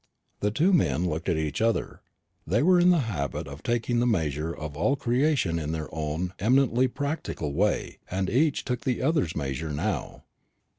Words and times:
The 0.39 0.49
two 0.49 0.73
men 0.73 1.07
looked 1.07 1.29
at 1.29 1.37
each 1.37 1.61
other. 1.61 2.01
They 2.47 2.63
were 2.63 2.79
in 2.79 2.89
the 2.89 3.01
habit 3.05 3.47
of 3.47 3.61
taking 3.61 3.99
the 3.99 4.07
measure 4.07 4.51
of 4.51 4.75
all 4.75 4.95
creation 4.95 5.59
in 5.59 5.73
their 5.73 5.93
own 5.93 6.33
eminently 6.39 6.87
practical 6.87 7.53
way, 7.53 7.99
and 8.09 8.27
each 8.27 8.65
took 8.65 8.81
the 8.81 9.03
other's 9.03 9.35
measure 9.35 9.69
now. 9.69 10.23